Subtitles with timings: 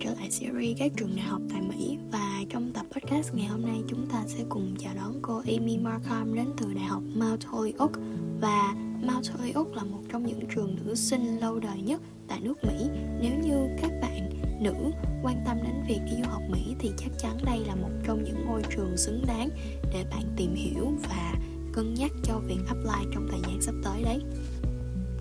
[0.00, 3.62] trở lại series các trường đại học tại Mỹ và trong tập podcast ngày hôm
[3.62, 7.44] nay, chúng ta sẽ cùng chào đón cô Amy Markham đến từ Đại học Mount
[7.44, 8.00] Holyoke
[8.40, 12.64] và Mount Holyoke là một trong những trường nữ sinh lâu đời nhất tại nước
[12.64, 12.88] Mỹ.
[13.20, 14.30] Nếu như các bạn
[14.62, 14.74] nữ
[15.22, 18.24] quan tâm đến việc đi du học Mỹ, thì chắc chắn đây là một trong
[18.24, 19.48] những ngôi trường xứng đáng
[19.92, 21.34] để bạn tìm hiểu và
[21.72, 24.20] cân nhắc cho việc apply trong thời gian sắp tới đấy.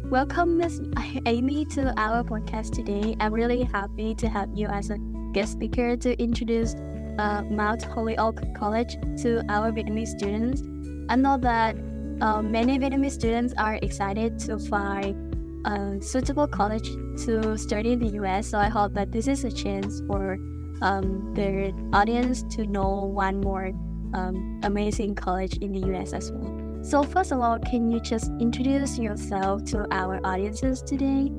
[0.10, 0.82] Welcome, Miss
[1.28, 3.16] Amy, to our podcast today.
[3.20, 4.98] I'm really happy to have you as a
[5.34, 6.74] guest speaker to introduce
[7.20, 10.64] uh, Mount Holyoke College to our Vietnamese students.
[11.10, 11.78] I know that
[12.22, 16.90] uh, many Vietnamese students are excited to find a suitable college
[17.26, 18.48] to study in the US.
[18.48, 20.40] So I hope that this is a chance for
[20.82, 23.68] um, their audience to know one more
[24.16, 26.59] um, amazing college in the US as well.
[26.82, 31.32] So, first of all, can you just introduce yourself to our audiences today?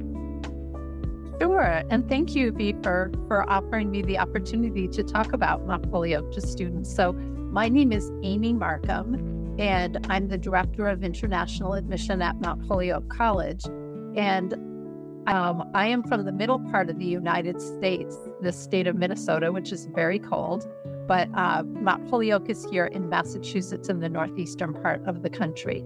[1.41, 3.11] Sure, and thank you, Vy, for,
[3.49, 6.95] offering me the opportunity to talk about Mount Holyoke to students.
[6.95, 12.67] So, my name is Amy Markham, and I'm the Director of International Admission at Mount
[12.67, 13.65] Holyoke College.
[14.17, 14.53] And
[15.27, 19.51] um, I am from the middle part of the United States, the state of Minnesota,
[19.51, 20.69] which is very cold.
[21.11, 25.85] But uh, Mount Holyoke is here in Massachusetts in the northeastern part of the country.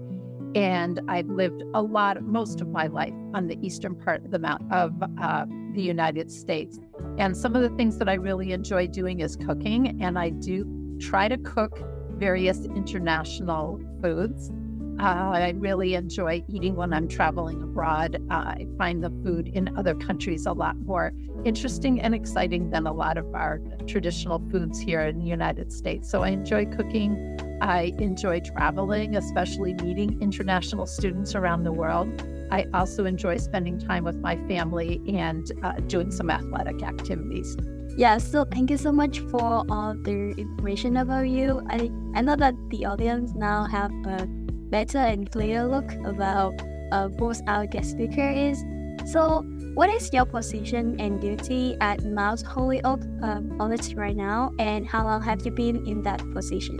[0.53, 4.37] And I've lived a lot, most of my life on the eastern part of the
[4.37, 6.79] mount of uh, the United States.
[7.17, 10.63] And some of the things that I really enjoy doing is cooking, and I do
[10.99, 11.79] try to cook
[12.19, 14.51] various international foods.
[14.99, 18.15] Uh, I really enjoy eating when I'm traveling abroad.
[18.31, 21.11] Uh, I find the food in other countries a lot more
[21.43, 26.09] interesting and exciting than a lot of our traditional foods here in the United States.
[26.09, 27.37] So I enjoy cooking.
[27.61, 32.07] I enjoy traveling, especially meeting international students around the world.
[32.51, 37.57] I also enjoy spending time with my family and uh, doing some athletic activities.
[37.97, 41.61] Yeah, so thank you so much for all the information about you.
[41.69, 44.27] I, I know that the audience now have a
[44.69, 46.53] better and clearer look about
[46.91, 48.63] uh, who our guest speaker is.
[49.05, 49.43] So,
[49.75, 55.03] what is your position and duty at Mount Holyoke um, College right now, and how
[55.03, 56.79] long have you been in that position?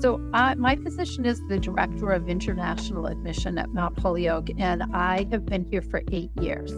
[0.00, 5.26] So, uh, my position is the Director of International Admission at Mount Holyoke, and I
[5.30, 6.72] have been here for eight years.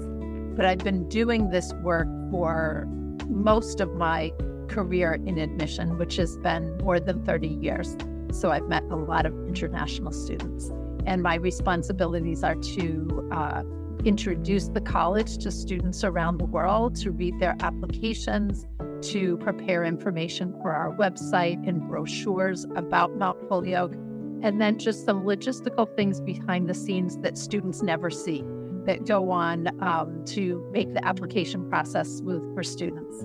[0.57, 2.87] But I've been doing this work for
[3.29, 4.33] most of my
[4.69, 7.97] career in admission, which has been more than 30 years.
[8.33, 10.71] So I've met a lot of international students.
[11.07, 13.63] And my responsibilities are to uh,
[14.05, 18.67] introduce the college to students around the world, to read their applications,
[19.03, 23.95] to prepare information for our website and brochures about Mount Holyoke,
[24.43, 28.45] and then just some logistical things behind the scenes that students never see
[28.85, 33.25] that go on um, to make the application process smooth for students.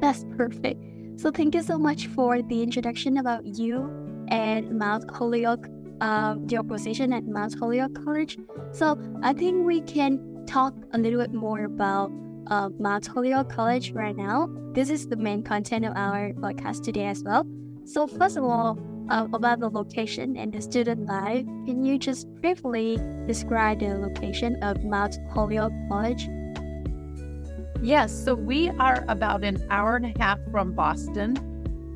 [0.00, 0.82] That's perfect.
[1.16, 3.90] So thank you so much for the introduction about you
[4.28, 5.68] and Mount Holyoke,
[6.00, 8.38] uh, your position at Mount Holyoke College.
[8.72, 12.10] So I think we can talk a little bit more about
[12.48, 14.48] uh, Mount Holyoke College right now.
[14.72, 17.46] This is the main content of our podcast today as well.
[17.84, 18.78] So first of all,
[19.10, 24.56] uh, about the location and the student life, can you just briefly describe the location
[24.62, 26.28] of Mount Holyoke College?
[27.82, 31.34] Yes, so we are about an hour and a half from Boston,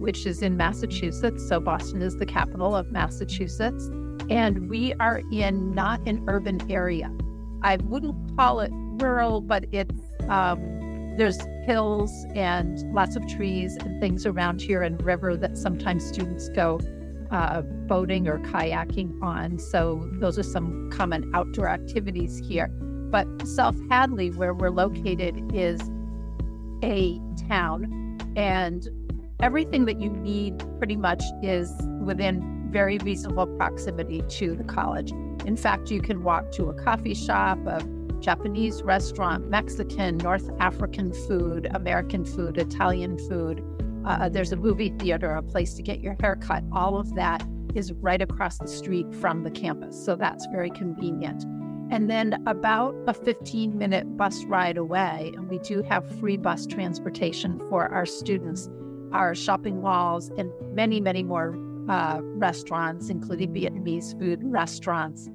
[0.01, 1.47] which is in Massachusetts.
[1.49, 3.87] So Boston is the capital of Massachusetts.
[4.29, 7.17] And we are in not an urban area.
[7.63, 9.95] I wouldn't call it rural, but it's
[10.29, 16.05] um, there's hills and lots of trees and things around here and river that sometimes
[16.05, 16.81] students go
[17.31, 19.61] uh, boating or kayaking on.
[19.61, 22.73] So those are some common outdoor activities here.
[23.11, 25.81] But South Hadley, where we're located, is
[26.83, 28.89] a town, and
[29.41, 31.73] everything that you need pretty much is
[32.03, 35.13] within very reasonable proximity to the college.
[35.45, 37.83] In fact, you can walk to a coffee shop, a
[38.21, 43.63] Japanese restaurant, Mexican, North African food, American food, Italian food.
[44.05, 46.65] Uh, there's a movie theater, a place to get your hair cut.
[46.73, 50.03] All of that is right across the street from the campus.
[50.03, 51.45] So that's very convenient.
[51.91, 56.67] And then about a 15 minute bus ride away, and we do have free bus
[56.67, 58.69] transportation for our students,
[59.13, 61.57] our shopping malls, and many, many more
[61.89, 65.29] uh, restaurants, including Vietnamese food restaurants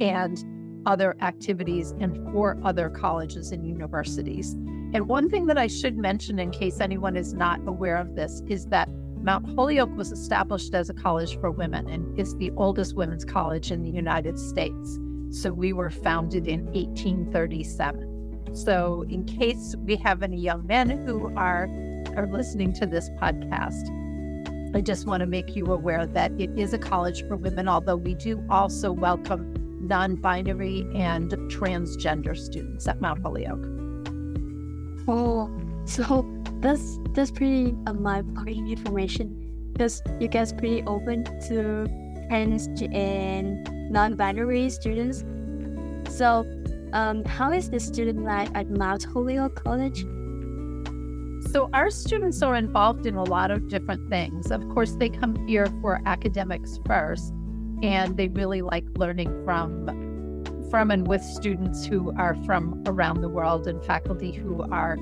[0.00, 0.44] and
[0.84, 4.54] other activities, and four other colleges and universities.
[4.94, 8.42] And one thing that I should mention, in case anyone is not aware of this,
[8.46, 8.88] is that
[9.22, 13.70] Mount Holyoke was established as a college for women and is the oldest women's college
[13.70, 14.98] in the United States.
[15.32, 18.54] So we were founded in 1837.
[18.54, 21.68] So, in case we have any young men who are,
[22.14, 23.88] are listening to this podcast,
[24.76, 27.96] I just want to make you aware that it is a college for women, although
[27.96, 33.66] we do also welcome non binary and transgender students at Mount Holyoke.
[35.08, 35.50] Oh,
[35.86, 36.26] so
[36.60, 41.86] that's that's pretty uh, mind-blowing information because you guys pretty open to
[42.32, 45.24] and non-binary students.
[46.08, 46.46] So,
[46.92, 50.00] um, how is the student life at Mount Holyoke College?
[51.52, 54.50] So, our students are involved in a lot of different things.
[54.50, 57.32] Of course, they come here for academics first,
[57.82, 59.86] and they really like learning from
[60.70, 64.96] from and with students who are from around the world and faculty who are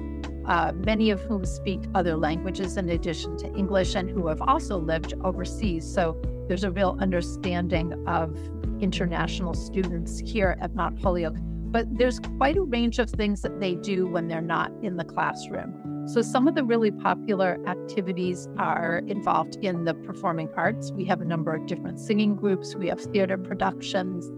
[0.46, 4.78] uh, many of whom speak other languages in addition to English and who have also
[4.78, 5.84] lived overseas.
[5.84, 8.36] So there's a real understanding of
[8.80, 11.36] international students here at Mount Holyoke.
[11.70, 15.04] But there's quite a range of things that they do when they're not in the
[15.04, 16.08] classroom.
[16.08, 20.90] So, some of the really popular activities are involved in the performing arts.
[20.90, 24.28] We have a number of different singing groups, we have theater productions,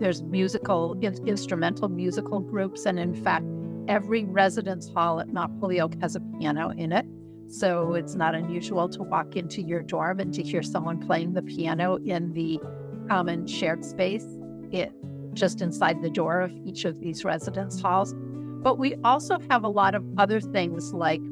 [0.00, 2.86] there's musical, instrumental musical groups.
[2.86, 3.44] And in fact,
[3.88, 7.04] every residence hall at Mount Holyoke has a piano in it.
[7.48, 11.42] So, it's not unusual to walk into your dorm and to hear someone playing the
[11.42, 12.60] piano in the
[13.08, 14.26] common shared space.
[14.70, 14.92] It
[15.32, 18.14] just inside the door of each of these residence halls.
[18.62, 21.22] But we also have a lot of other things like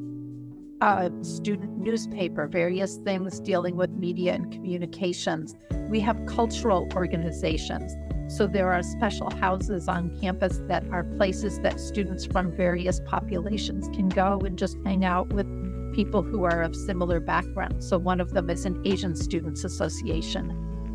[0.81, 5.55] a student newspaper, various things dealing with media and communications.
[5.89, 7.95] We have cultural organizations.
[8.29, 13.87] So there are special houses on campus that are places that students from various populations
[13.95, 15.47] can go and just hang out with
[15.97, 17.89] people who are of similar backgrounds.
[17.89, 20.45] So one of them is an Asian Students Association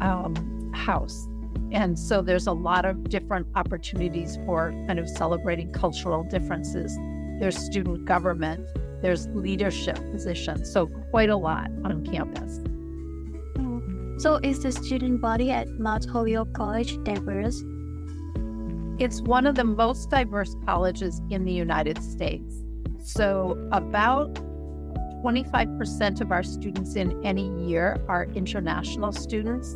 [0.01, 1.27] um, house.
[1.73, 6.97] And so there's a lot of different opportunities for kind of celebrating cultural differences.
[7.41, 8.65] There's student government,
[9.03, 12.61] there's leadership positions, so quite a lot on campus.
[14.23, 17.65] So is the student body at Mount Holyoke College diverse?
[19.01, 22.63] It's one of the most diverse colleges in the United States.
[23.03, 24.39] So about
[25.23, 29.75] 25% of our students in any year are international students.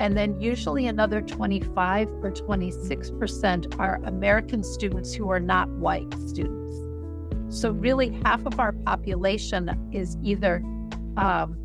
[0.00, 6.76] And then usually another 25 or 26% are American students who are not white students.
[7.48, 10.62] So, really, half of our population is either
[11.16, 11.56] um,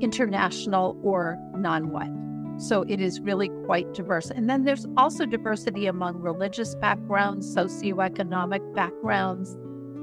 [0.00, 2.10] international or non white.
[2.58, 4.30] So, it is really quite diverse.
[4.30, 9.56] And then there's also diversity among religious backgrounds, socioeconomic backgrounds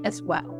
[0.06, 0.56] as well.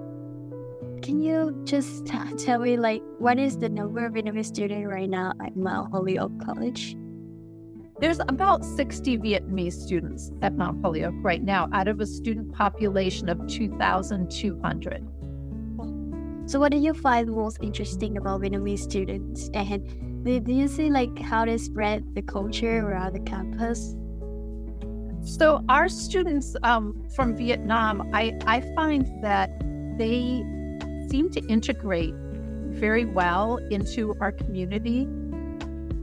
[1.01, 5.09] Can you just t- tell me, like, what is the number of Vietnamese students right
[5.09, 6.97] now at Mount Holyoke College?
[7.99, 13.30] There's about 60 Vietnamese students at Mount Holyoke right now out of a student population
[13.30, 15.07] of 2,200.
[16.45, 19.49] So, what do you find most interesting about Vietnamese students?
[19.54, 23.95] And do, do you see like how they spread the culture around the campus?
[25.21, 29.49] So, our students um, from Vietnam, I, I find that
[29.97, 30.45] they
[31.09, 32.14] seem to integrate
[32.69, 35.07] very well into our community.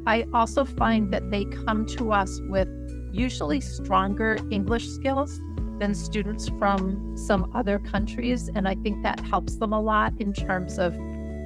[0.06, 2.68] I also find that they come to us with
[3.12, 5.38] usually stronger English skills
[5.78, 8.50] than students from some other countries.
[8.54, 10.94] And I think that helps them a lot in terms of,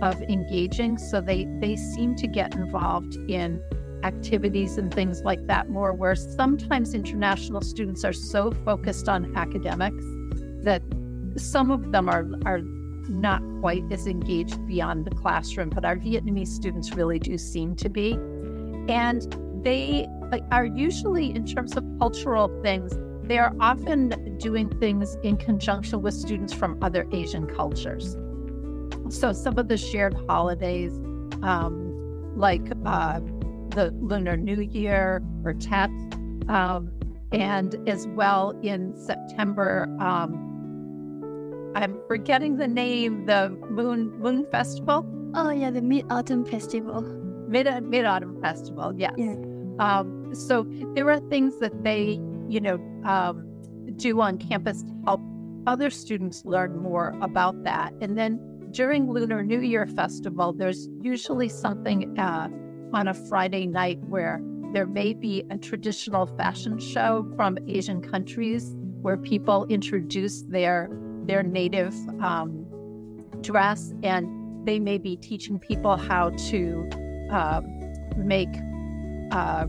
[0.02, 0.98] of engaging.
[0.98, 3.62] So they, they seem to get involved in
[4.04, 10.04] activities and things like that more, where sometimes international students are so focused on academics
[10.62, 10.82] that
[11.36, 12.60] some of them are, are
[13.08, 17.88] not quite as engaged beyond the classroom, but our Vietnamese students really do seem to
[17.88, 18.12] be.
[18.88, 20.06] And they
[20.50, 22.92] are usually, in terms of cultural things,
[23.24, 28.16] they are often doing things in conjunction with students from other Asian cultures.
[29.10, 30.92] So some of the shared holidays,
[31.42, 31.94] um,
[32.36, 33.20] like uh,
[33.70, 35.90] the Lunar New Year or Tet,
[36.48, 36.90] um,
[37.32, 40.47] and as well in September, um,
[41.78, 45.06] I'm forgetting the name, the Moon Moon Festival.
[45.34, 47.02] Oh yeah, the Mid Autumn Festival.
[47.48, 49.14] Mid Mid Autumn Festival, yes.
[49.16, 49.36] Yeah.
[49.78, 53.46] Um, so there are things that they you know, um,
[53.96, 55.20] do on campus to help
[55.66, 57.92] other students learn more about that.
[58.00, 62.48] And then during Lunar New Year Festival, there's usually something uh,
[62.92, 64.40] on a Friday night where
[64.72, 70.90] there may be a traditional fashion show from Asian countries where people introduce their
[71.28, 72.66] their native um,
[73.42, 76.88] dress, and they may be teaching people how to
[77.30, 77.60] uh,
[78.16, 78.48] make
[79.30, 79.66] uh,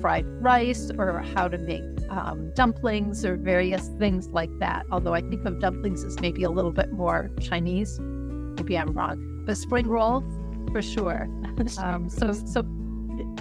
[0.00, 4.86] fried rice or how to make um, dumplings or various things like that.
[4.90, 7.98] Although I think of dumplings as maybe a little bit more Chinese.
[8.00, 9.42] Maybe I'm wrong.
[9.44, 10.24] But spring rolls,
[10.72, 11.28] for sure.
[11.78, 12.64] Um, so, so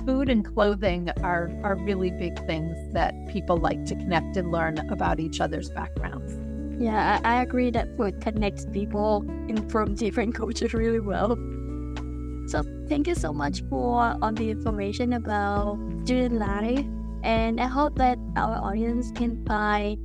[0.06, 4.78] food and clothing are are really big things that people like to connect and learn
[4.92, 6.43] about each other's backgrounds.
[6.80, 11.38] Yeah, I, I agree that food connects people in, from different cultures really well.
[12.48, 16.86] So thank you so much for all the information about student life,
[17.24, 19.98] and I hope that our audience can find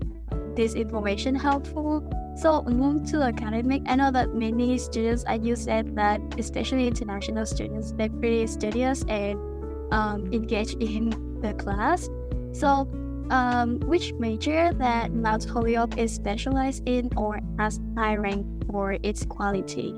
[0.55, 2.03] this information helpful.
[2.37, 3.83] So move to academic.
[3.87, 9.05] I know that many students, as you said, that especially international students, they're pretty studious
[9.09, 9.39] and
[9.93, 11.11] um, engaged in
[11.41, 12.09] the class.
[12.53, 12.89] So
[13.31, 19.25] um, which major that Mount Holyoke is specialized in or has high rank for its
[19.25, 19.95] quality?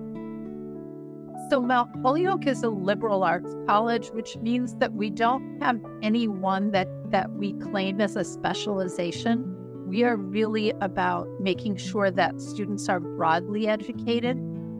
[1.50, 6.28] So, Mount Holyoke is a liberal arts college, which means that we don't have any
[6.28, 9.56] one that, that we claim as a specialization.
[9.88, 14.37] We are really about making sure that students are broadly educated.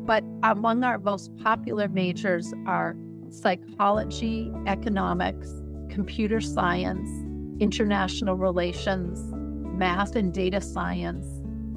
[0.07, 2.97] But among our most popular majors are
[3.31, 5.51] psychology, economics,
[5.89, 7.09] computer science,
[7.61, 9.21] international relations,
[9.79, 11.27] math and data science,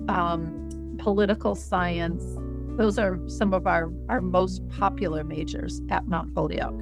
[0.09, 2.23] um, political science.
[2.77, 6.79] Those are some of our, our most popular majors at Mount Holyoke.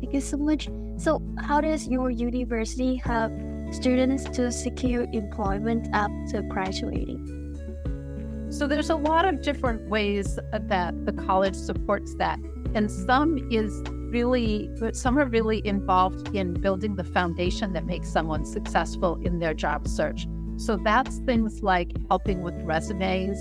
[0.00, 0.68] Thank you so much.
[0.96, 3.32] So, how does your university help
[3.70, 7.28] students to secure employment after graduating?
[8.50, 12.38] So, there's a lot of different ways that the college supports that.
[12.74, 13.82] And some is
[14.12, 19.38] really, but some are really involved in building the foundation that makes someone successful in
[19.38, 20.26] their job search.
[20.58, 23.38] So that's things like helping with resumes,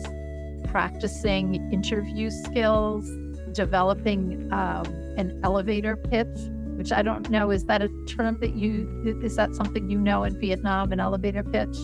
[0.70, 3.06] practicing interview skills,
[3.54, 4.86] developing um,
[5.18, 6.38] an elevator pitch,
[6.78, 7.52] which I don't know.
[7.52, 11.44] Is that a term that you, is that something you know in Vietnam, an elevator
[11.44, 11.78] pitch?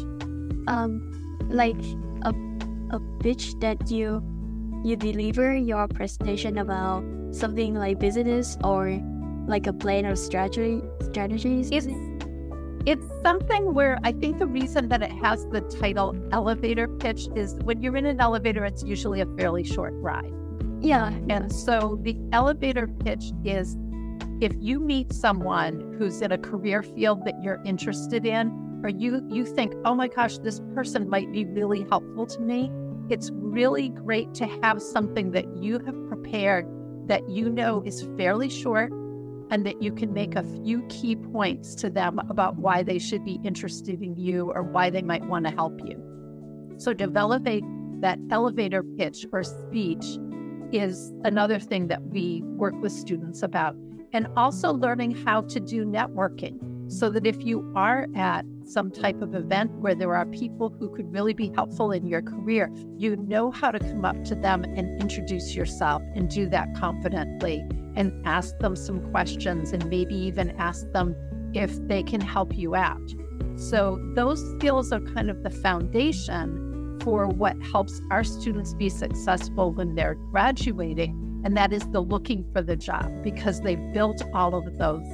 [0.67, 0.89] Um,
[1.50, 1.82] like
[2.24, 2.34] a,
[2.91, 4.24] a pitch that you
[4.84, 9.01] you deliver your presentation about something like business or
[9.48, 11.69] like a plan or strategy strategies?
[11.72, 11.88] It's,
[12.86, 17.55] it's something where I think the reason that it has the title elevator pitch is
[17.63, 20.34] when you're in an elevator, it's usually a fairly short ride.
[20.79, 21.12] Yeah.
[21.29, 23.75] And so the elevator pitch is
[24.39, 29.27] if you meet someone who's in a career field that you're interested in, or you
[29.29, 32.72] you think, oh my gosh, this person might be really helpful to me,
[33.10, 36.65] it's really great to have something that you have prepared
[37.07, 38.91] that you know is fairly short
[39.49, 43.23] and that you can make a few key points to them about why they should
[43.23, 46.03] be interested in you or why they might want to help you.
[46.77, 50.05] So, developing that elevator pitch or speech
[50.71, 53.75] is another thing that we work with students about.
[54.13, 56.59] And also learning how to do networking
[56.91, 60.89] so that if you are at some type of event where there are people who
[60.93, 64.63] could really be helpful in your career, you know how to come up to them
[64.63, 70.51] and introduce yourself and do that confidently and ask them some questions and maybe even
[70.57, 71.15] ask them
[71.53, 73.13] if they can help you out.
[73.55, 79.71] So, those skills are kind of the foundation for what helps our students be successful
[79.71, 81.41] when they're graduating.
[81.45, 85.07] And that is the looking for the job because they've built all of those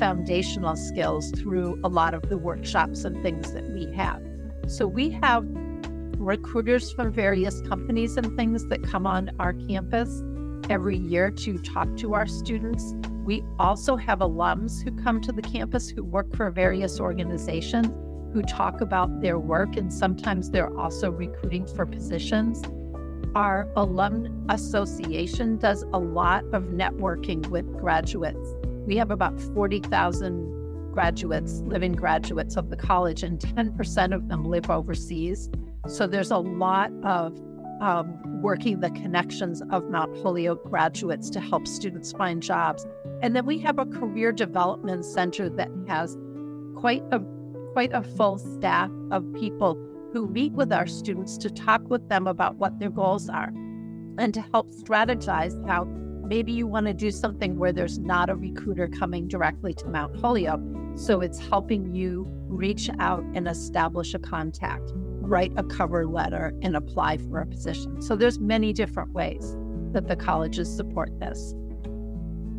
[0.00, 4.20] foundational skills through a lot of the workshops and things that we have.
[4.66, 5.44] So we have
[6.16, 10.22] recruiters from various companies and things that come on our campus
[10.70, 12.94] every year to talk to our students.
[13.24, 17.88] We also have alums who come to the campus who work for various organizations
[18.32, 22.62] who talk about their work, and sometimes they're also recruiting for positions.
[23.34, 28.54] Our alum association does a lot of networking with graduates
[28.90, 34.68] we have about 40,000 graduates, living graduates of the college, and 10% of them live
[34.68, 35.48] overseas.
[35.86, 37.40] So there's a lot of
[37.80, 42.84] um, working the connections of Mount Holyoke graduates to help students find jobs.
[43.22, 46.18] And then we have a career development center that has
[46.74, 47.20] quite a
[47.72, 49.78] quite a full staff of people
[50.12, 53.52] who meet with our students to talk with them about what their goals are
[54.18, 55.84] and to help strategize how
[56.30, 60.16] maybe you want to do something where there's not a recruiter coming directly to Mount
[60.20, 60.62] Holyoke.
[60.94, 66.76] So it's helping you reach out and establish a contact, write a cover letter, and
[66.76, 68.00] apply for a position.
[68.00, 69.56] So there's many different ways
[69.92, 71.52] that the colleges support this.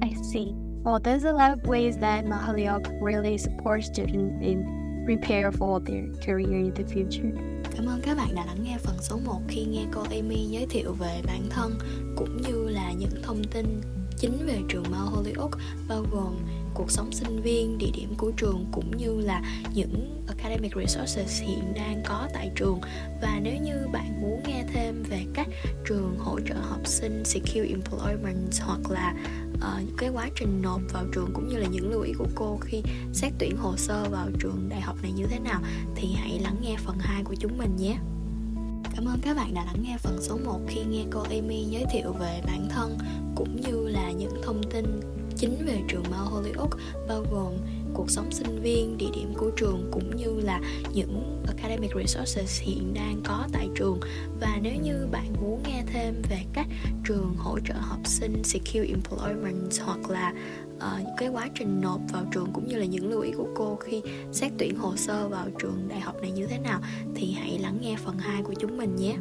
[0.02, 0.52] I see.
[0.84, 5.80] Well, there's a lot of ways that Mount Holyoke really supports students in prepare for
[5.80, 7.61] their career in the future.
[7.82, 10.66] Cảm ơn các bạn đã lắng nghe phần số 1 khi nghe cô Amy giới
[10.66, 11.80] thiệu về bản thân,
[12.16, 13.82] cũng như là những thông tin
[14.22, 16.36] chính về trường Mount Holyoke bao gồm
[16.74, 19.42] cuộc sống sinh viên, địa điểm của trường cũng như là
[19.74, 22.80] những academic resources hiện đang có tại trường
[23.22, 25.48] và nếu như bạn muốn nghe thêm về cách
[25.86, 29.16] trường hỗ trợ học sinh secure employment hoặc là
[29.54, 32.58] uh, cái quá trình nộp vào trường cũng như là những lưu ý của cô
[32.62, 35.62] khi xét tuyển hồ sơ vào trường đại học này như thế nào
[35.96, 37.98] thì hãy lắng nghe phần 2 của chúng mình nhé.
[38.96, 41.86] Cảm ơn các bạn đã lắng nghe phần số 1 khi nghe cô Amy giới
[41.92, 42.98] thiệu về bản thân
[43.36, 44.86] cũng như là những thông tin
[45.36, 47.54] chính về trường Mount Holyoke bao gồm
[47.94, 50.62] cuộc sống sinh viên, địa điểm của trường cũng như là
[50.94, 54.00] những academic resources hiện đang có tại trường.
[54.40, 56.68] Và nếu như bạn muốn nghe thêm về các
[57.06, 60.34] trường hỗ trợ học sinh secure employment hoặc là
[60.82, 63.76] uh, cái quá trình nộp vào trường cũng như là những lưu ý của cô
[63.76, 66.82] khi xét tuyển hồ sơ vào trường đại học này như thế nào
[67.16, 69.16] thì hãy lắng nghe phần 2 của chúng mình nhé.